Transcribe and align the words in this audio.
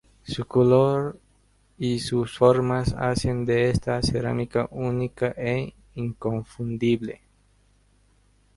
Su 0.23 0.45
color 0.47 1.19
y 1.77 1.99
sus 1.99 2.35
formas 2.35 2.93
hacen 2.97 3.45
de 3.45 3.69
esta 3.69 4.01
cerámica 4.01 4.67
única 4.71 5.27
e 5.37 5.75
inconfundible. 5.93 7.21